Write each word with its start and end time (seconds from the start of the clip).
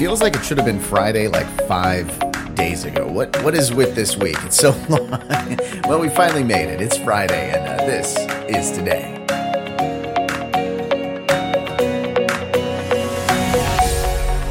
feels 0.00 0.22
like 0.22 0.34
it 0.34 0.42
should 0.42 0.56
have 0.56 0.64
been 0.64 0.80
Friday 0.80 1.28
like 1.28 1.46
five 1.68 2.08
days 2.54 2.86
ago. 2.86 3.06
What 3.06 3.36
what 3.44 3.54
is 3.54 3.70
with 3.70 3.94
this 3.94 4.16
week? 4.16 4.38
It's 4.44 4.56
so 4.56 4.70
long. 4.88 5.10
well, 5.84 6.00
we 6.00 6.08
finally 6.08 6.42
made 6.42 6.70
it. 6.70 6.80
It's 6.80 6.96
Friday, 6.96 7.50
and 7.50 7.68
uh, 7.68 7.84
this 7.84 8.16
is 8.48 8.74
today. 8.74 9.19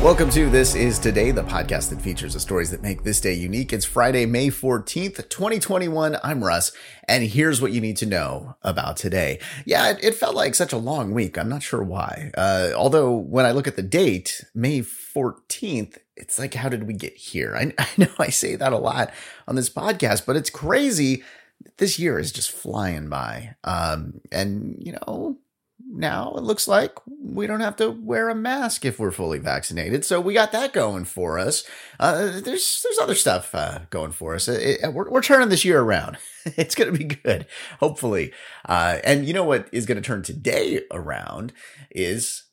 Welcome 0.02 0.29
to 0.29 0.50
This 0.50 0.75
Is 0.75 0.97
Today, 0.97 1.32
the 1.32 1.43
podcast 1.43 1.89
that 1.89 2.02
features 2.02 2.34
the 2.34 2.39
stories 2.39 2.71
that 2.71 2.82
make 2.82 3.04
this 3.04 3.20
day 3.20 3.34
unique. 3.34 3.73
It's 3.73 3.84
Friday, 3.84 4.25
May 4.25 4.47
14th, 4.47 5.27
2021. 5.27 6.18
I'm 6.23 6.41
Russ, 6.41 6.71
and 7.09 7.25
here's 7.25 7.61
what 7.61 7.73
you 7.73 7.82
need 7.82 7.97
to 7.97 8.05
know 8.05 8.55
about 8.61 8.96
today. 8.96 9.39
Yeah, 9.65 9.89
it, 9.89 10.01
it 10.01 10.15
felt 10.15 10.36
like 10.36 10.55
such 10.55 10.71
a 10.71 10.77
long 10.77 11.11
week. 11.11 11.38
I'm 11.38 11.50
not 11.50 11.64
sure 11.64 11.83
why. 11.83 12.32
Uh, 12.38 12.71
although, 12.77 13.14
when 13.14 13.46
I 13.46 13.51
look 13.51 13.68
at 13.68 13.75
the 13.75 13.82
date, 13.82 14.46
May 14.55 14.79
14th, 14.79 15.97
it's 16.16 16.39
like, 16.39 16.54
how 16.54 16.69
did 16.69 16.88
we 16.88 16.93
get 16.93 17.18
here? 17.18 17.54
I, 17.54 17.74
I 17.77 17.89
know 17.97 18.13
I 18.18 18.29
say 18.29 18.55
that 18.55 18.71
a 18.71 18.77
lot 18.77 19.11
on 19.50 19.55
this 19.57 19.69
podcast, 19.69 20.25
but 20.25 20.38
it's 20.38 20.50
crazy. 20.50 21.25
This 21.75 22.00
year 22.00 22.18
is 22.18 22.32
just 22.32 22.54
flying 22.54 23.10
by. 23.10 23.55
Um, 23.66 24.21
and, 24.32 24.77
you 24.79 24.93
know, 24.93 25.39
now 25.92 26.34
it 26.36 26.43
looks 26.43 26.68
like 26.68 26.93
we 27.07 27.48
don't 27.48 27.61
have 27.61 27.75
to 27.78 27.89
wear 27.89 28.30
a 28.30 28.36
mask 28.36 28.86
if 28.86 29.00
we're 29.00 29.11
fully 29.11 29.39
vaccinated. 29.39 30.06
So 30.06 30.21
we 30.21 30.34
got 30.34 30.52
that 30.52 30.71
going 30.71 31.06
for 31.06 31.39
us. 31.39 31.64
Uh, 32.00 32.39
there's 32.42 32.81
there's 32.84 33.00
other 33.02 33.16
stuff 33.16 33.53
uh, 33.56 33.80
going 33.89 34.11
for 34.11 34.36
us. 34.36 34.47
It, 34.47 34.80
it, 34.83 34.94
we're, 34.94 35.09
we're 35.09 35.22
turning 35.22 35.50
this 35.50 35.66
year 35.66 35.81
around. 35.81 36.17
it's 36.45 36.75
going 36.75 36.92
to 36.92 36.97
be 36.97 37.06
good, 37.06 37.47
hopefully. 37.80 38.31
Uh, 38.66 39.00
and 39.03 39.25
you 39.25 39.33
know 39.33 39.44
what 39.44 39.67
is 39.72 39.86
going 39.86 39.97
to 39.97 40.06
turn 40.06 40.22
today 40.22 40.81
around 40.92 41.53
is 41.92 42.44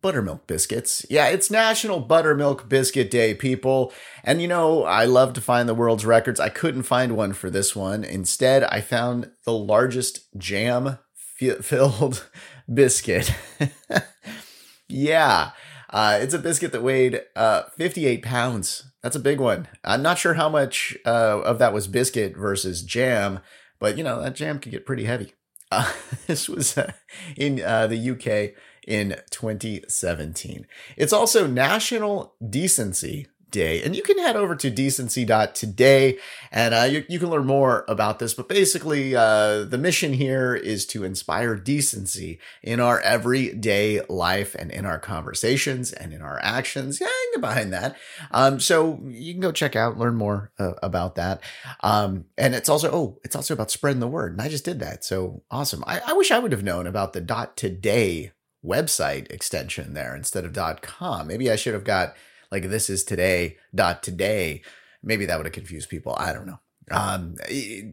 buttermilk 0.00 0.46
biscuits. 0.46 1.04
Yeah, 1.10 1.28
it's 1.28 1.50
National 1.50 2.00
Buttermilk 2.00 2.68
Biscuit 2.68 3.10
Day, 3.10 3.34
people. 3.34 3.92
And 4.22 4.40
you 4.40 4.48
know, 4.48 4.84
I 4.84 5.04
love 5.04 5.34
to 5.34 5.40
find 5.40 5.68
the 5.68 5.74
world's 5.74 6.06
records. 6.06 6.40
I 6.40 6.48
couldn't 6.48 6.84
find 6.84 7.16
one 7.16 7.32
for 7.32 7.50
this 7.50 7.76
one. 7.76 8.04
Instead, 8.04 8.64
I 8.64 8.80
found 8.80 9.30
the 9.44 9.52
largest 9.52 10.36
jam 10.38 10.98
filled 11.60 12.28
biscuit. 12.72 13.34
yeah. 14.88 15.50
Uh, 15.90 16.18
it's 16.20 16.34
a 16.34 16.38
biscuit 16.38 16.72
that 16.72 16.82
weighed 16.82 17.22
uh, 17.36 17.62
58 17.76 18.22
pounds. 18.22 18.90
That's 19.02 19.16
a 19.16 19.20
big 19.20 19.38
one. 19.38 19.68
I'm 19.84 20.02
not 20.02 20.18
sure 20.18 20.34
how 20.34 20.48
much 20.48 20.96
uh, 21.06 21.40
of 21.42 21.58
that 21.58 21.72
was 21.72 21.86
biscuit 21.86 22.36
versus 22.36 22.82
jam, 22.82 23.40
but 23.78 23.96
you 23.96 24.04
know, 24.04 24.20
that 24.22 24.34
jam 24.34 24.58
could 24.58 24.72
get 24.72 24.86
pretty 24.86 25.04
heavy. 25.04 25.34
Uh, 25.70 25.92
this 26.26 26.48
was 26.48 26.76
uh, 26.78 26.92
in 27.36 27.62
uh, 27.62 27.86
the 27.86 28.10
UK 28.10 28.58
in 28.86 29.16
2017. 29.30 30.66
It's 30.96 31.12
also 31.12 31.46
National 31.46 32.34
Decency 32.48 33.26
day. 33.54 33.82
And 33.82 33.94
you 33.96 34.02
can 34.02 34.18
head 34.18 34.36
over 34.36 34.56
to 34.56 34.68
decency.today 34.68 36.18
and 36.50 36.74
uh, 36.74 36.82
you, 36.82 37.04
you 37.08 37.18
can 37.18 37.30
learn 37.30 37.46
more 37.46 37.84
about 37.88 38.18
this. 38.18 38.34
But 38.34 38.48
basically, 38.48 39.14
uh, 39.14 39.64
the 39.64 39.78
mission 39.78 40.12
here 40.12 40.54
is 40.54 40.84
to 40.86 41.04
inspire 41.04 41.54
decency 41.56 42.38
in 42.62 42.80
our 42.80 42.98
everyday 43.00 44.00
life 44.08 44.54
and 44.58 44.70
in 44.70 44.84
our 44.84 44.98
conversations 44.98 45.92
and 45.92 46.12
in 46.12 46.20
our 46.20 46.40
actions. 46.42 47.00
Yeah, 47.00 47.06
get 47.32 47.40
behind 47.40 47.72
that. 47.72 47.96
Um, 48.30 48.60
so 48.60 49.00
you 49.06 49.32
can 49.32 49.40
go 49.40 49.52
check 49.52 49.76
out, 49.76 49.98
learn 49.98 50.16
more 50.16 50.52
uh, 50.58 50.74
about 50.82 51.14
that. 51.14 51.40
Um, 51.82 52.24
and 52.36 52.54
it's 52.54 52.68
also, 52.68 52.90
oh, 52.92 53.20
it's 53.24 53.36
also 53.36 53.54
about 53.54 53.70
spreading 53.70 54.00
the 54.00 54.08
word. 54.08 54.32
And 54.32 54.42
I 54.42 54.48
just 54.48 54.64
did 54.64 54.80
that. 54.80 55.04
So 55.04 55.42
awesome. 55.50 55.84
I, 55.86 56.00
I 56.06 56.12
wish 56.14 56.30
I 56.30 56.40
would 56.40 56.52
have 56.52 56.64
known 56.64 56.86
about 56.86 57.12
the 57.12 57.20
dot 57.20 57.56
today 57.56 58.32
website 58.64 59.30
extension 59.30 59.94
there 59.94 60.16
instead 60.16 60.44
of 60.44 60.52
dot 60.54 60.80
com. 60.80 61.26
Maybe 61.26 61.50
I 61.50 61.56
should 61.56 61.74
have 61.74 61.84
got 61.84 62.14
like 62.54 62.70
this 62.70 62.88
is 62.88 63.02
today 63.02 63.56
dot 63.74 64.02
today. 64.02 64.62
Maybe 65.02 65.26
that 65.26 65.36
would 65.36 65.46
have 65.46 65.52
confused 65.52 65.90
people. 65.90 66.14
I 66.16 66.32
don't 66.32 66.46
know. 66.46 66.60
Um 66.90 67.34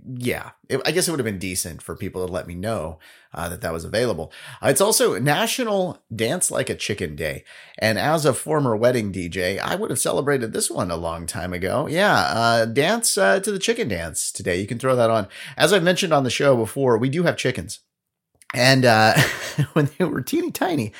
yeah. 0.05 0.51
It, 0.69 0.81
i 0.85 0.91
guess 0.91 1.07
it 1.07 1.11
would 1.11 1.19
have 1.19 1.25
been 1.25 1.39
decent 1.39 1.81
for 1.81 1.95
people 1.95 2.25
to 2.25 2.31
let 2.31 2.45
me 2.45 2.55
know 2.55 2.99
uh, 3.33 3.47
that 3.49 3.61
that 3.61 3.73
was 3.73 3.85
available. 3.85 4.31
Uh, 4.61 4.67
it's 4.67 4.81
also 4.81 5.17
national 5.17 6.03
dance 6.13 6.51
like 6.51 6.69
a 6.69 6.75
chicken 6.75 7.16
day. 7.16 7.44
And 7.79 7.97
as 7.97 8.25
a 8.25 8.33
former 8.33 8.75
wedding 8.75 9.11
dj 9.11 9.59
i 9.59 9.75
would 9.75 9.89
have 9.89 9.99
celebrated 9.99 10.53
this 10.53 10.69
one 10.69 10.91
a 10.91 10.95
long 10.95 11.25
time 11.25 11.53
ago. 11.53 11.88
Yeah 11.88 12.13
uh, 12.13 12.66
dance 12.66 13.17
uh, 13.17 13.39
to 13.39 13.51
the 13.51 13.59
chicken 13.59 13.88
dance 13.88 14.31
today. 14.31 14.61
You 14.61 14.67
can 14.67 14.78
throw 14.78 14.95
that 14.95 15.09
on. 15.09 15.28
As 15.57 15.73
i've 15.73 15.83
mentioned 15.83 16.13
on 16.13 16.23
the 16.23 16.29
show 16.29 16.55
before 16.55 16.97
we 16.99 17.09
do 17.09 17.23
have 17.23 17.35
chickens. 17.35 17.79
And 18.53 18.83
uh, 18.85 19.13
when 19.73 19.89
they 19.97 20.05
were 20.05 20.22
teeny 20.22 20.51
tiny 20.51 20.93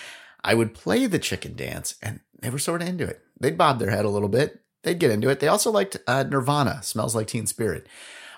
i 0.44 0.54
would 0.54 0.74
play 0.74 1.06
the 1.06 1.20
chicken 1.20 1.56
dance 1.56 1.96
and 2.02 2.20
they 2.42 2.50
were 2.50 2.60
sort 2.60 2.82
of 2.82 2.88
into 2.88 3.06
it 3.06 3.22
they'd 3.42 3.58
bob 3.58 3.80
their 3.80 3.92
head 3.92 4.06
a 4.06 4.10
little 4.10 4.30
bit. 4.30 4.62
They'd 4.84 5.00
get 5.00 5.12
into 5.12 5.30
it. 5.30 5.40
They 5.40 5.48
also 5.48 5.72
liked 5.72 5.98
uh, 6.08 6.24
Nirvana, 6.24 6.82
Smells 6.84 7.16
Like 7.16 7.28
Teen 7.28 7.46
Spirit. 7.46 7.88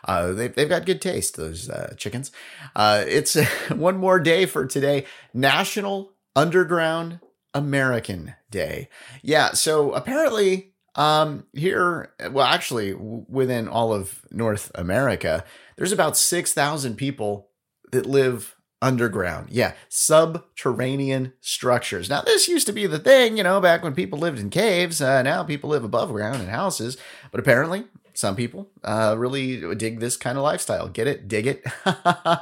Uh, 0.06 0.34
they, 0.34 0.52
have 0.58 0.70
got 0.70 0.86
good 0.86 1.02
taste, 1.02 1.38
those 1.38 1.70
uh, 1.70 1.94
chickens. 1.98 2.32
Uh, 2.76 3.04
it's 3.08 3.36
one 3.70 3.98
more 3.98 4.20
day 4.20 4.46
for 4.46 4.66
today 4.66 5.06
National 5.34 6.14
Underground 6.36 7.20
American 7.54 8.34
Day. 8.50 8.90
Yeah, 9.22 9.52
so 9.54 9.94
apparently, 9.94 10.74
um, 10.96 11.46
here, 11.54 12.14
well, 12.32 12.46
actually, 12.46 12.94
within 12.94 13.68
all 13.68 13.94
of 13.94 14.26
North 14.32 14.72
America, 14.76 15.46
there's 15.78 15.92
about 15.92 16.18
6,000 16.18 16.96
people 16.96 17.50
that 17.92 18.06
live 18.06 18.56
underground. 18.84 19.48
Yeah, 19.50 19.74
subterranean 19.88 21.34
structures. 21.40 22.10
Now, 22.10 22.22
this 22.22 22.50
used 22.50 22.68
to 22.68 22.74
be 22.74 22.86
the 22.86 23.00
thing, 23.00 23.38
you 23.38 23.44
know, 23.44 23.62
back 23.62 23.82
when 23.82 23.96
people 23.96 24.20
lived 24.20 24.40
in 24.40 24.50
caves. 24.50 25.02
Uh, 25.02 25.22
now 25.24 25.44
people 25.44 25.70
live 25.70 25.86
above 25.86 26.12
ground 26.12 26.42
in 26.42 26.50
houses. 26.50 26.98
But 27.32 27.40
apparently, 27.40 27.86
some 28.14 28.36
people 28.36 28.70
uh, 28.84 29.16
really 29.18 29.76
dig 29.76 30.00
this 30.00 30.18
kind 30.18 30.38
of 30.38 30.44
lifestyle. 30.44 30.90
Get 30.90 31.08
it? 31.08 31.30
Dig 31.30 31.48
it? 31.48 31.64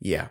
yeah. 0.00 0.28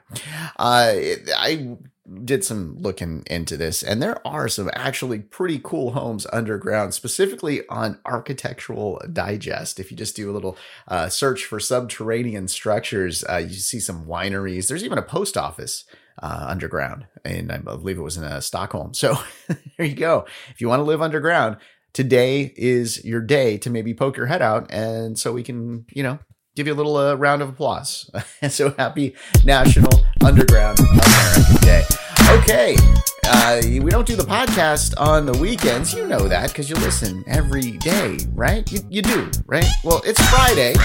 Uh, 0.57 0.93
I 1.37 1.77
did 2.23 2.43
some 2.43 2.77
looking 2.79 3.23
into 3.27 3.57
this, 3.57 3.83
and 3.83 4.01
there 4.01 4.25
are 4.25 4.47
some 4.47 4.69
actually 4.73 5.19
pretty 5.19 5.59
cool 5.59 5.91
homes 5.91 6.25
underground, 6.31 6.93
specifically 6.93 7.67
on 7.67 7.99
Architectural 8.05 9.01
Digest. 9.11 9.79
If 9.79 9.91
you 9.91 9.97
just 9.97 10.15
do 10.15 10.29
a 10.29 10.33
little 10.33 10.57
uh, 10.87 11.09
search 11.09 11.45
for 11.45 11.59
subterranean 11.59 12.47
structures, 12.47 13.23
uh, 13.29 13.37
you 13.37 13.55
see 13.55 13.79
some 13.79 14.05
wineries. 14.05 14.67
There's 14.67 14.83
even 14.83 14.97
a 14.97 15.03
post 15.03 15.37
office 15.37 15.83
uh, 16.21 16.45
underground, 16.47 17.07
and 17.25 17.51
I 17.51 17.57
believe 17.57 17.97
it 17.97 18.01
was 18.01 18.17
in 18.17 18.23
uh, 18.23 18.41
Stockholm. 18.41 18.93
So 18.93 19.17
there 19.47 19.85
you 19.85 19.95
go. 19.95 20.25
If 20.49 20.61
you 20.61 20.69
want 20.69 20.79
to 20.79 20.85
live 20.85 21.01
underground, 21.01 21.57
today 21.93 22.53
is 22.55 23.03
your 23.03 23.21
day 23.21 23.57
to 23.59 23.69
maybe 23.69 23.93
poke 23.93 24.17
your 24.17 24.27
head 24.27 24.41
out, 24.41 24.71
and 24.71 25.17
so 25.19 25.33
we 25.33 25.43
can, 25.43 25.85
you 25.93 26.03
know, 26.03 26.19
give 26.55 26.67
you 26.67 26.73
a 26.73 26.75
little 26.75 26.97
uh, 26.97 27.13
round 27.15 27.41
of 27.41 27.49
applause. 27.49 28.09
so 28.49 28.73
happy 28.77 29.15
National 29.45 29.91
Underground 30.23 30.79
American 30.79 31.55
Day. 31.61 31.83
Okay, 32.29 32.75
uh, 33.25 33.61
we 33.63 33.89
don't 33.89 34.05
do 34.05 34.17
the 34.17 34.23
podcast 34.23 34.93
on 34.97 35.25
the 35.25 35.37
weekends. 35.37 35.93
You 35.93 36.05
know 36.05 36.27
that 36.27 36.49
because 36.49 36.69
you 36.69 36.75
listen 36.75 37.23
every 37.25 37.71
day, 37.71 38.17
right? 38.33 38.69
You, 38.69 38.79
you 38.89 39.01
do, 39.01 39.31
right? 39.45 39.65
Well, 39.83 40.01
it's 40.05 40.21
Friday. 40.29 40.75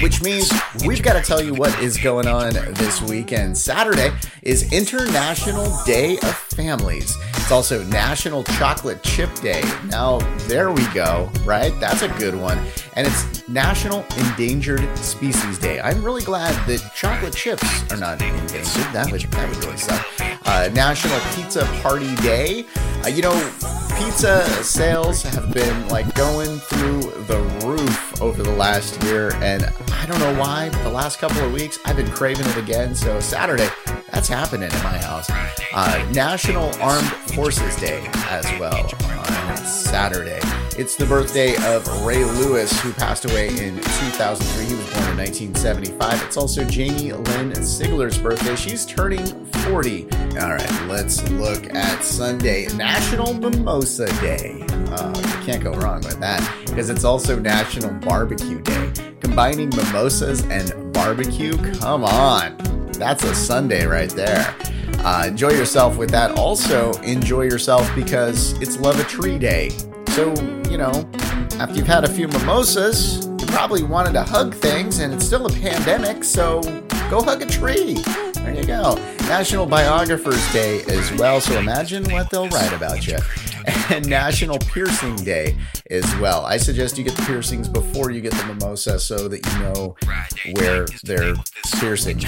Which 0.00 0.20
means 0.22 0.50
we've 0.84 1.02
got 1.02 1.12
to 1.12 1.22
tell 1.22 1.40
you 1.40 1.54
what 1.54 1.78
is 1.80 1.96
going 1.96 2.26
on 2.26 2.54
this 2.54 3.00
weekend. 3.02 3.56
Saturday 3.56 4.10
is 4.42 4.72
International 4.72 5.70
Day 5.84 6.16
of 6.16 6.34
Families. 6.34 7.16
It's 7.34 7.52
also 7.52 7.84
National 7.84 8.42
Chocolate 8.42 9.02
Chip 9.02 9.32
Day. 9.36 9.62
Now, 9.86 10.18
there 10.48 10.72
we 10.72 10.84
go, 10.88 11.30
right? 11.44 11.78
That's 11.78 12.02
a 12.02 12.08
good 12.18 12.34
one. 12.34 12.58
And 12.96 13.06
it's 13.06 13.41
National 13.52 14.04
Endangered 14.16 14.96
Species 14.96 15.58
Day. 15.58 15.78
I'm 15.80 16.02
really 16.02 16.22
glad 16.22 16.54
that 16.66 16.90
chocolate 16.94 17.34
chips 17.34 17.92
are 17.92 17.98
not 17.98 18.22
endangered. 18.22 18.64
That 18.92 19.12
would, 19.12 19.20
that 19.20 19.48
would 19.48 19.64
really 19.64 19.76
suck. 19.76 20.06
Uh, 20.46 20.70
National 20.72 21.20
Pizza 21.34 21.64
Party 21.82 22.14
Day. 22.16 22.64
Uh, 23.04 23.08
you 23.08 23.20
know, 23.20 23.34
pizza 23.98 24.46
sales 24.64 25.22
have 25.22 25.52
been 25.52 25.88
like 25.88 26.12
going 26.14 26.58
through 26.60 27.02
the 27.24 27.40
roof 27.64 28.22
over 28.22 28.42
the 28.42 28.52
last 28.52 29.02
year, 29.02 29.34
and 29.36 29.64
I 29.92 30.06
don't 30.06 30.18
know 30.18 30.40
why, 30.40 30.70
but 30.70 30.82
the 30.82 30.90
last 30.90 31.18
couple 31.18 31.42
of 31.42 31.52
weeks 31.52 31.78
I've 31.84 31.96
been 31.96 32.10
craving 32.10 32.46
it 32.46 32.56
again. 32.56 32.94
So 32.94 33.20
Saturday, 33.20 33.68
that's 34.10 34.28
happening 34.28 34.70
in 34.72 34.82
my 34.82 34.96
house. 34.96 35.30
Uh, 35.74 36.08
National 36.12 36.74
Armed 36.80 37.06
Forces 37.34 37.76
Day 37.76 38.08
as 38.30 38.44
well 38.58 38.90
on 39.18 39.56
Saturday. 39.58 40.40
It's 40.78 40.96
the 40.96 41.04
birthday 41.04 41.54
of 41.74 41.86
Ray 42.02 42.24
Lewis, 42.24 42.80
who 42.80 42.94
passed 42.94 43.26
away 43.26 43.48
in 43.48 43.76
2003. 43.76 44.64
He 44.64 44.74
was 44.74 44.90
born 44.94 45.10
in 45.10 45.16
1975. 45.18 46.22
It's 46.22 46.38
also 46.38 46.64
Jamie 46.64 47.12
Lynn 47.12 47.54
Sigler's 47.62 48.16
birthday. 48.16 48.56
She's 48.56 48.86
turning 48.86 49.26
40. 49.66 50.04
All 50.40 50.48
right, 50.48 50.82
let's 50.88 51.28
look 51.32 51.74
at 51.74 52.02
Sunday, 52.02 52.68
National 52.74 53.34
Mimosa 53.34 54.06
Day. 54.22 54.64
Uh, 54.88 55.12
you 55.14 55.44
can't 55.44 55.62
go 55.62 55.72
wrong 55.74 56.00
with 56.00 56.18
that 56.20 56.40
because 56.64 56.88
it's 56.88 57.04
also 57.04 57.38
National 57.38 57.92
Barbecue 58.00 58.62
Day. 58.62 58.92
Combining 59.20 59.68
mimosas 59.76 60.42
and 60.46 60.92
barbecue, 60.94 61.54
come 61.80 62.02
on. 62.02 62.56
That's 62.92 63.24
a 63.24 63.34
Sunday 63.34 63.84
right 63.84 64.10
there. 64.10 64.56
Uh, 65.00 65.26
enjoy 65.28 65.50
yourself 65.50 65.98
with 65.98 66.08
that. 66.10 66.38
Also, 66.38 66.92
enjoy 67.02 67.42
yourself 67.42 67.94
because 67.94 68.52
it's 68.62 68.78
Love 68.78 68.98
a 68.98 69.04
Tree 69.04 69.38
Day. 69.38 69.70
So, 70.12 70.34
you 70.70 70.76
know, 70.76 70.92
after 71.58 71.74
you've 71.74 71.86
had 71.86 72.04
a 72.04 72.08
few 72.08 72.28
mimosas, 72.28 73.26
you 73.26 73.46
probably 73.46 73.82
wanted 73.82 74.12
to 74.12 74.22
hug 74.22 74.54
things, 74.54 74.98
and 74.98 75.14
it's 75.14 75.24
still 75.24 75.46
a 75.46 75.50
pandemic, 75.50 76.22
so 76.22 76.60
go 77.08 77.22
hug 77.22 77.40
a 77.40 77.46
tree. 77.46 77.94
There 78.34 78.54
you 78.54 78.66
go. 78.66 78.96
National 79.20 79.64
Biographers 79.64 80.52
Day 80.52 80.82
as 80.82 81.10
well, 81.14 81.40
so 81.40 81.58
imagine 81.58 82.04
what 82.12 82.28
they'll 82.28 82.50
write 82.50 82.74
about 82.74 83.06
you. 83.06 83.16
And 83.90 84.08
National 84.08 84.58
Piercing 84.58 85.16
Day 85.16 85.56
as 85.90 86.16
well. 86.16 86.46
I 86.46 86.56
suggest 86.56 86.96
you 86.96 87.04
get 87.04 87.14
the 87.14 87.22
piercings 87.22 87.68
before 87.68 88.10
you 88.10 88.22
get 88.22 88.32
the 88.32 88.46
mimosa 88.46 88.98
so 88.98 89.28
that 89.28 89.46
you 89.46 89.58
know 89.58 89.96
where 90.54 90.86
they're 91.04 91.34
piercing. 91.78 92.18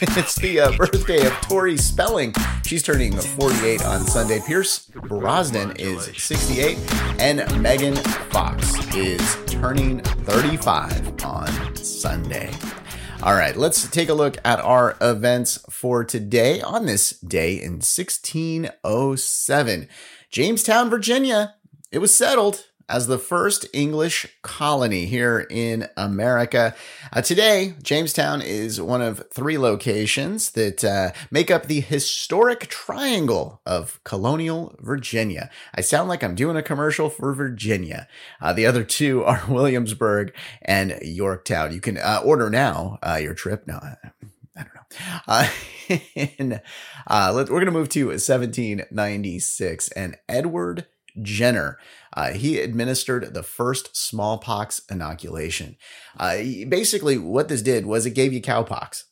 it's 0.00 0.36
the 0.36 0.60
uh, 0.60 0.72
birthday 0.76 1.26
of 1.26 1.32
Tori 1.42 1.76
Spelling. 1.76 2.32
She's 2.64 2.82
turning 2.82 3.12
48 3.12 3.84
on 3.84 4.00
Sunday. 4.00 4.40
Pierce 4.46 4.86
Brosnan 4.86 5.72
is 5.76 6.10
68, 6.16 6.78
and 7.18 7.60
Megan 7.60 7.96
Fox 8.30 8.72
is 8.94 9.36
turning 9.46 10.00
35 10.00 11.24
on 11.24 11.76
Sunday. 11.76 12.50
All 13.22 13.34
right, 13.34 13.56
let's 13.56 13.88
take 13.88 14.08
a 14.08 14.14
look 14.14 14.36
at 14.44 14.58
our 14.58 14.96
events 15.00 15.64
for 15.70 16.04
today 16.04 16.60
on 16.60 16.86
this 16.86 17.10
day 17.10 17.54
in 17.54 17.74
1607. 17.74 19.88
Jamestown, 20.32 20.88
Virginia. 20.88 21.56
It 21.90 21.98
was 21.98 22.16
settled 22.16 22.64
as 22.88 23.06
the 23.06 23.18
first 23.18 23.66
English 23.74 24.26
colony 24.40 25.04
here 25.04 25.46
in 25.50 25.90
America. 25.94 26.74
Uh, 27.12 27.20
today, 27.20 27.74
Jamestown 27.82 28.40
is 28.40 28.80
one 28.80 29.02
of 29.02 29.22
three 29.30 29.58
locations 29.58 30.52
that 30.52 30.82
uh, 30.82 31.12
make 31.30 31.50
up 31.50 31.66
the 31.66 31.80
historic 31.80 32.60
triangle 32.68 33.60
of 33.66 34.02
colonial 34.04 34.74
Virginia. 34.80 35.50
I 35.74 35.82
sound 35.82 36.08
like 36.08 36.24
I'm 36.24 36.34
doing 36.34 36.56
a 36.56 36.62
commercial 36.62 37.10
for 37.10 37.34
Virginia. 37.34 38.08
Uh, 38.40 38.54
the 38.54 38.64
other 38.64 38.84
two 38.84 39.22
are 39.24 39.44
Williamsburg 39.50 40.34
and 40.62 40.98
Yorktown. 41.02 41.74
You 41.74 41.80
can 41.82 41.98
uh, 41.98 42.22
order 42.24 42.48
now 42.48 42.98
uh, 43.02 43.18
your 43.20 43.34
trip. 43.34 43.66
No, 43.66 43.80
I 44.56 44.64
don't 44.64 44.74
know. 44.74 44.82
Uh, 45.26 45.48
and, 46.38 46.60
uh, 47.06 47.32
let, 47.34 47.48
we're 47.48 47.60
going 47.60 47.66
to 47.66 47.72
move 47.72 47.88
to 47.90 48.06
1796 48.08 49.88
and 49.92 50.16
Edward 50.28 50.86
Jenner. 51.20 51.78
Uh, 52.14 52.32
he 52.32 52.60
administered 52.60 53.34
the 53.34 53.42
first 53.42 53.96
smallpox 53.96 54.82
inoculation. 54.90 55.76
Uh, 56.18 56.36
basically, 56.68 57.18
what 57.18 57.48
this 57.48 57.62
did 57.62 57.86
was 57.86 58.06
it 58.06 58.10
gave 58.10 58.32
you 58.32 58.40
cowpox. 58.40 59.04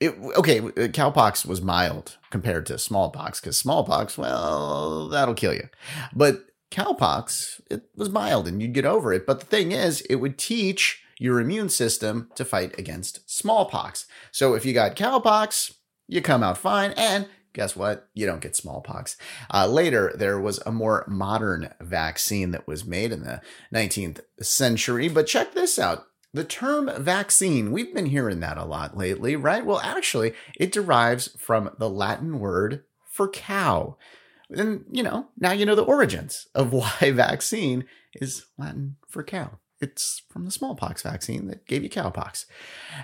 It, 0.00 0.14
okay, 0.36 0.60
cowpox 0.60 1.44
was 1.44 1.60
mild 1.60 2.18
compared 2.30 2.66
to 2.66 2.78
smallpox 2.78 3.40
because 3.40 3.56
smallpox, 3.56 4.16
well, 4.16 5.08
that'll 5.08 5.34
kill 5.34 5.54
you. 5.54 5.68
But 6.14 6.44
cowpox, 6.70 7.60
it 7.70 7.82
was 7.96 8.08
mild 8.08 8.46
and 8.46 8.62
you'd 8.62 8.74
get 8.74 8.84
over 8.84 9.12
it. 9.12 9.26
But 9.26 9.40
the 9.40 9.46
thing 9.46 9.72
is, 9.72 10.02
it 10.02 10.16
would 10.16 10.38
teach 10.38 11.02
your 11.18 11.40
immune 11.40 11.68
system 11.68 12.30
to 12.34 12.44
fight 12.44 12.78
against 12.78 13.28
smallpox. 13.30 14.06
So 14.30 14.54
if 14.54 14.64
you 14.64 14.72
got 14.72 14.96
cowpox, 14.96 15.74
you 16.06 16.22
come 16.22 16.42
out 16.42 16.58
fine 16.58 16.92
and 16.92 17.28
guess 17.52 17.74
what? 17.74 18.08
You 18.14 18.24
don't 18.24 18.40
get 18.40 18.54
smallpox. 18.54 19.16
Uh, 19.52 19.66
later, 19.66 20.12
there 20.14 20.38
was 20.38 20.60
a 20.64 20.70
more 20.70 21.04
modern 21.08 21.74
vaccine 21.80 22.52
that 22.52 22.68
was 22.68 22.84
made 22.84 23.10
in 23.10 23.22
the 23.22 23.40
19th 23.74 24.20
century. 24.40 25.08
But 25.08 25.26
check 25.26 25.54
this 25.54 25.78
out. 25.78 26.06
The 26.32 26.44
term 26.44 26.90
vaccine, 27.02 27.72
we've 27.72 27.92
been 27.92 28.06
hearing 28.06 28.40
that 28.40 28.58
a 28.58 28.64
lot 28.64 28.96
lately, 28.96 29.34
right? 29.34 29.64
Well, 29.64 29.80
actually, 29.80 30.34
it 30.56 30.70
derives 30.70 31.34
from 31.38 31.70
the 31.78 31.90
Latin 31.90 32.38
word 32.38 32.84
for 33.10 33.28
cow. 33.28 33.96
And, 34.50 34.84
you 34.90 35.02
know, 35.02 35.28
now 35.36 35.52
you 35.52 35.66
know 35.66 35.74
the 35.74 35.82
origins 35.82 36.46
of 36.54 36.72
why 36.72 37.10
vaccine 37.12 37.86
is 38.14 38.44
Latin 38.56 38.96
for 39.08 39.24
cow. 39.24 39.58
It's 39.80 40.22
from 40.28 40.44
the 40.44 40.50
smallpox 40.50 41.02
vaccine 41.02 41.46
that 41.46 41.66
gave 41.66 41.84
you 41.84 41.90
cowpox. 41.90 42.46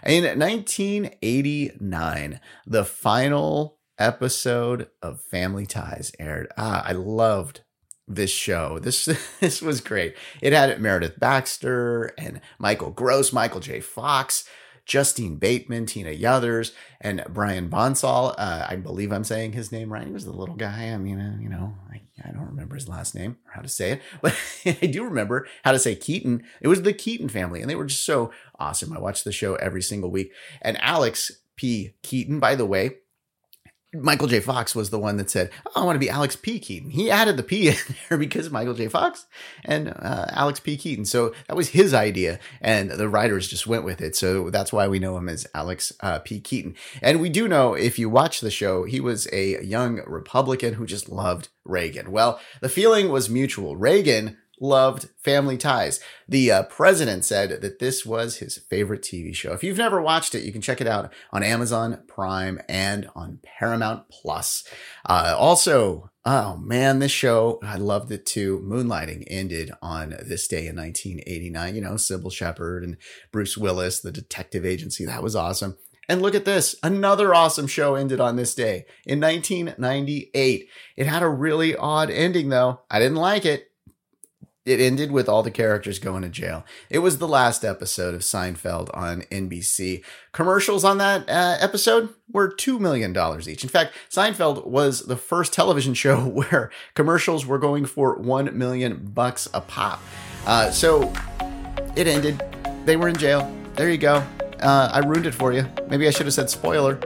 In 0.05 0.25
1989, 0.25 2.41
the 2.67 2.85
final 2.85 3.79
episode 3.99 4.89
of 5.01 5.21
Family 5.21 5.67
Ties 5.67 6.11
aired. 6.19 6.49
Ah, 6.59 6.83
I 6.85 6.91
loved 6.93 7.61
this 8.07 8.31
show. 8.31 8.79
This 8.79 9.05
this 9.41 9.63
was 9.63 9.81
great. 9.81 10.15
It 10.43 10.53
had 10.53 10.81
Meredith 10.81 11.19
Baxter 11.19 12.13
and 12.19 12.41
Michael 12.59 12.91
Gross, 12.91 13.33
Michael 13.33 13.61
J. 13.61 13.81
Fox, 13.81 14.47
Justine 14.85 15.37
Bateman, 15.37 15.87
Tina 15.87 16.11
Yothers, 16.11 16.73
and 17.01 17.25
Brian 17.29 17.69
Bonsall. 17.69 18.35
Uh, 18.37 18.67
I 18.69 18.77
believe 18.77 19.13
I'm 19.13 19.25
saying 19.25 19.53
his 19.53 19.73
name 19.73 19.93
right. 19.93 20.07
He 20.07 20.13
was 20.13 20.25
the 20.25 20.33
little 20.33 20.57
guy. 20.57 20.91
I 20.91 20.97
mean, 20.99 21.21
uh, 21.21 21.37
you 21.41 21.49
know, 21.49 21.75
I, 21.91 22.03
I 22.25 22.33
don't 22.33 22.47
remember 22.47 22.75
his 22.75 22.89
last 22.89 23.15
name 23.15 23.39
or 23.47 23.53
how 23.53 23.63
to 23.63 23.69
say 23.69 23.93
it, 23.93 24.03
but 24.23 24.37
I 24.67 24.87
do 24.87 25.05
remember 25.05 25.47
how 25.63 25.73
to 25.73 25.79
say 25.79 25.95
Keaton. 25.95 26.43
It 26.61 26.69
was 26.69 26.83
the 26.83 26.93
Keaton 26.93 27.29
family, 27.29 27.61
and 27.61 27.71
they 27.71 27.77
were 27.77 27.87
just 27.87 28.05
so 28.05 28.31
awesome. 28.59 28.93
I 28.93 29.01
watched 29.01 29.25
the 29.25 29.33
show 29.33 29.55
every 29.57 29.83
single 29.83 30.11
week. 30.11 30.33
And 30.63 30.81
Alex 30.81 31.33
P. 31.57 31.95
Keaton, 32.03 32.41
by 32.41 32.55
the 32.55 32.67
way, 32.67 32.99
Michael 33.95 34.27
J. 34.27 34.41
Fox 34.41 34.75
was 34.75 34.91
the 34.91 34.99
one 34.99 35.17
that 35.17 35.31
said, 35.31 35.51
oh, 35.67 35.83
I 35.83 35.85
want 35.85 35.97
to 35.97 36.01
be 36.01 36.11
Alex 36.11 36.37
P. 36.37 36.59
Keaton. 36.59 36.91
He 36.91 37.11
added 37.11 37.37
the 37.37 37.43
P 37.43 37.69
in 37.69 37.77
there 38.09 38.19
because 38.19 38.51
Michael 38.51 38.75
J. 38.75 38.89
Fox 38.89 39.27
and 39.65 39.89
uh, 39.89 40.27
Alex 40.31 40.61
P. 40.61 40.77
Keaton. 40.77 41.05
So 41.05 41.35
that 41.49 41.57
was 41.57 41.69
his 41.69 41.95
idea, 41.95 42.39
and 42.61 42.91
the 42.91 43.09
writers 43.09 43.49
just 43.49 43.67
went 43.67 43.85
with 43.85 44.01
it. 44.01 44.17
So 44.17 44.51
that's 44.51 44.73
why 44.73 44.89
we 44.89 44.99
know 44.99 45.17
him 45.17 45.29
as 45.29 45.47
Alex 45.55 45.93
uh, 46.01 46.19
P. 46.19 46.41
Keaton. 46.41 46.75
And 47.03 47.21
we 47.21 47.29
do 47.29 47.49
know, 47.49 47.75
if 47.75 47.99
you 47.99 48.09
watch 48.09 48.41
the 48.41 48.51
show, 48.51 48.85
he 48.85 49.01
was 49.01 49.29
a 49.33 49.63
young 49.65 50.03
Republican 50.07 50.75
who 50.75 50.87
just 50.87 51.09
loved 51.09 51.49
Reagan. 51.65 52.11
Well, 52.11 52.41
the 52.61 52.69
feeling 52.69 53.09
was 53.11 53.31
mutual. 53.31 53.77
Reagan 53.77 54.37
loved 54.61 55.09
Family 55.23 55.57
Ties. 55.57 56.01
The 56.29 56.51
uh, 56.51 56.63
president 56.65 57.25
said 57.25 57.61
that 57.61 57.79
this 57.79 58.07
was 58.07 58.37
his 58.37 58.59
favorite 58.59 59.03
TV 59.03 59.35
show. 59.35 59.53
If 59.53 59.65
you've 59.65 59.79
never 59.79 60.01
watched 60.01 60.35
it, 60.35 60.45
you 60.45 60.53
can 60.53 60.61
check 60.61 60.81
it 60.81 60.87
out 60.87 61.13
on 61.33 61.43
Amazon 61.43 62.03
Prime 62.07 62.61
and 62.69 63.09
on 63.15 63.41
Paramount 63.43 64.09
Plus. 64.09 64.65
Uh, 65.05 65.35
also, 65.37 66.11
oh 66.25 66.57
man, 66.57 66.99
this 66.99 67.13
show, 67.13 67.59
I 67.63 67.77
loved 67.77 68.11
it 68.13 68.27
too. 68.27 68.61
Moonlighting 68.65 69.25
ended 69.29 69.73
on 69.83 70.17
this 70.25 70.49
day 70.49 70.67
in 70.67 70.77
1989. 70.77 71.75
You 71.75 71.81
know, 71.81 71.93
Cybill 71.93 72.33
Shepherd 72.33 72.85
and 72.85 72.97
Bruce 73.33 73.57
Willis, 73.57 74.01
the 74.01 74.13
detective 74.13 74.65
agency. 74.65 75.05
That 75.05 75.23
was 75.23 75.37
awesome. 75.37 75.77
And 76.09 76.21
look 76.21 76.35
at 76.35 76.45
this. 76.45 76.77
Another 76.83 77.35
awesome 77.35 77.67
show 77.67 77.95
ended 77.95 78.21
on 78.21 78.37
this 78.37 78.55
day 78.55 78.85
in 79.07 79.21
1998. 79.21 80.69
It 80.97 81.07
had 81.07 81.23
a 81.23 81.29
really 81.29 81.75
odd 81.75 82.11
ending, 82.11 82.51
though. 82.51 82.81
I 82.91 82.99
didn't 82.99 83.17
like 83.17 83.47
it. 83.47 83.71
It 84.65 84.81
ended 84.81 85.13
with 85.13 85.29
all 85.29 85.43
the 85.43 85.51
characters 85.51 85.99
going 85.99 86.23
to 86.23 86.29
jail. 86.31 86.65
It 86.89 87.01
was 87.01 87.19
the 87.19 87.29
last 87.29 87.65
episode 87.65 88.15
of 88.15 88.23
Seinfeld 88.23 88.89
on 88.97 89.23
NBC. 89.31 90.03
Commercials 90.33 90.85
on 90.85 90.97
that 90.99 91.29
uh, 91.29 91.59
episode 91.61 92.15
were 92.33 92.51
$2 92.51 92.81
million 92.81 93.15
each. 93.47 93.63
In 93.63 93.69
fact, 93.69 93.93
Seinfeld 94.11 94.67
was 94.67 95.01
the 95.01 95.17
first 95.19 95.53
television 95.53 95.93
show 96.05 96.17
where 96.17 96.71
commercials 96.95 97.45
were 97.45 97.59
going 97.59 97.85
for 97.85 98.17
1 98.17 98.57
million 98.57 99.11
bucks 99.13 99.49
a 99.53 99.61
pop. 99.61 100.01
Uh, 100.47 100.71
so 100.71 101.13
it 101.95 102.07
ended. 102.07 102.43
They 102.87 102.97
were 102.97 103.09
in 103.09 103.17
jail. 103.17 103.55
There 103.75 103.91
you 103.91 103.99
go. 103.99 104.25
Uh, 104.61 104.89
I 104.93 105.01
ruined 105.01 105.27
it 105.27 105.35
for 105.35 105.53
you. 105.53 105.67
Maybe 105.91 106.09
I 106.09 106.11
should 106.11 106.25
have 106.25 106.35
said 106.35 106.49
spoiler. 106.49 106.99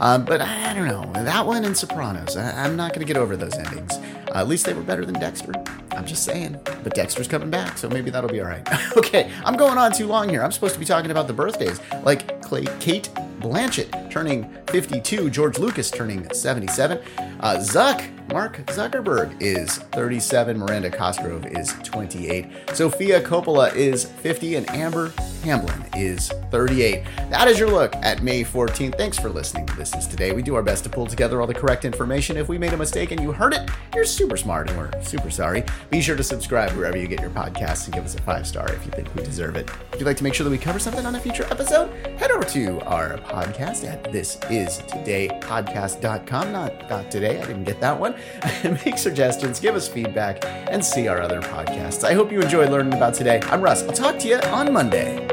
Um, 0.00 0.24
but 0.24 0.40
I 0.40 0.74
don't 0.74 0.88
know. 0.88 1.08
That 1.22 1.46
one 1.46 1.64
and 1.64 1.76
Sopranos, 1.76 2.36
I, 2.36 2.66
am 2.66 2.74
not 2.74 2.92
going 2.92 3.06
to 3.06 3.12
get 3.12 3.16
over 3.20 3.36
those 3.36 3.54
endings. 3.54 3.92
Uh, 3.94 4.32
at 4.34 4.48
least 4.48 4.66
they 4.66 4.74
were 4.74 4.82
better 4.82 5.04
than 5.04 5.14
Dexter. 5.14 5.52
I'm 5.94 6.06
just 6.06 6.24
saying. 6.24 6.58
But 6.64 6.94
Dexter's 6.94 7.28
coming 7.28 7.50
back, 7.50 7.78
so 7.78 7.88
maybe 7.88 8.10
that'll 8.10 8.30
be 8.30 8.40
all 8.40 8.46
right. 8.46 8.66
okay, 8.96 9.30
I'm 9.44 9.56
going 9.56 9.78
on 9.78 9.92
too 9.92 10.06
long 10.06 10.28
here. 10.28 10.42
I'm 10.42 10.52
supposed 10.52 10.74
to 10.74 10.80
be 10.80 10.86
talking 10.86 11.10
about 11.10 11.26
the 11.26 11.32
birthdays, 11.32 11.80
like 12.02 12.42
Clay, 12.42 12.64
Cate 12.80 13.10
Blanchett 13.40 14.10
turning 14.10 14.50
52, 14.68 15.30
George 15.30 15.58
Lucas 15.58 15.90
turning 15.90 16.32
77, 16.32 16.98
uh, 17.40 17.56
Zuck 17.56 18.13
Mark 18.30 18.56
Zuckerberg 18.66 19.40
is 19.40 19.78
37, 19.78 20.58
Miranda 20.58 20.90
Cosgrove 20.90 21.46
is 21.46 21.72
28, 21.84 22.46
Sofia 22.72 23.20
Coppola 23.20 23.72
is 23.74 24.04
50, 24.06 24.56
and 24.56 24.68
Amber 24.70 25.12
Hamblin 25.42 25.84
is 25.94 26.30
38. 26.50 27.04
That 27.30 27.48
is 27.48 27.58
your 27.58 27.70
look 27.70 27.94
at 27.96 28.22
May 28.22 28.42
14th. 28.42 28.96
Thanks 28.96 29.18
for 29.18 29.28
listening 29.28 29.66
to 29.66 29.76
This 29.76 29.94
Is 29.94 30.06
Today. 30.06 30.32
We 30.32 30.40
do 30.42 30.54
our 30.54 30.62
best 30.62 30.84
to 30.84 30.90
pull 30.90 31.04
together 31.06 31.42
all 31.42 31.46
the 31.46 31.52
correct 31.52 31.84
information. 31.84 32.38
If 32.38 32.48
we 32.48 32.56
made 32.56 32.72
a 32.72 32.78
mistake 32.78 33.10
and 33.10 33.20
you 33.20 33.30
heard 33.30 33.52
it, 33.52 33.68
you're 33.94 34.06
super 34.06 34.38
smart 34.38 34.70
and 34.70 34.78
we're 34.78 34.90
super 35.02 35.28
sorry. 35.30 35.62
Be 35.90 36.00
sure 36.00 36.16
to 36.16 36.24
subscribe 36.24 36.70
wherever 36.72 36.96
you 36.96 37.06
get 37.06 37.20
your 37.20 37.28
podcasts 37.30 37.84
and 37.84 37.92
give 37.94 38.06
us 38.06 38.14
a 38.14 38.22
five 38.22 38.46
star 38.46 38.72
if 38.72 38.86
you 38.86 38.92
think 38.92 39.14
we 39.14 39.22
deserve 39.22 39.54
it. 39.56 39.68
If 39.92 40.00
you'd 40.00 40.06
like 40.06 40.16
to 40.16 40.24
make 40.24 40.32
sure 40.32 40.44
that 40.44 40.50
we 40.50 40.56
cover 40.58 40.78
something 40.78 41.04
on 41.04 41.14
a 41.14 41.20
future 41.20 41.44
episode, 41.50 41.92
head 42.18 42.30
over 42.30 42.44
to 42.44 42.80
our 42.86 43.18
podcast 43.18 43.86
at 43.86 44.02
thisistodaypodcast.com. 44.04 46.52
Not, 46.52 46.88
not 46.88 47.10
today, 47.10 47.38
I 47.38 47.44
didn't 47.44 47.64
get 47.64 47.80
that 47.80 48.00
one. 48.00 48.13
Make 48.84 48.98
suggestions, 48.98 49.60
give 49.60 49.74
us 49.74 49.88
feedback, 49.88 50.44
and 50.70 50.84
see 50.84 51.08
our 51.08 51.20
other 51.20 51.40
podcasts. 51.40 52.04
I 52.04 52.14
hope 52.14 52.32
you 52.32 52.40
enjoyed 52.40 52.70
learning 52.70 52.94
about 52.94 53.14
today. 53.14 53.40
I'm 53.44 53.60
Russ. 53.60 53.82
I'll 53.82 53.92
talk 53.92 54.18
to 54.20 54.28
you 54.28 54.36
on 54.36 54.72
Monday. 54.72 55.23